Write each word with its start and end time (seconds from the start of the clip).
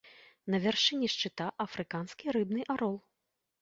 На 0.53 0.59
вяршыні 0.63 1.11
шчыта 1.17 1.47
афрыканскі 1.69 2.25
рыбны 2.39 2.61
арол. 2.77 3.03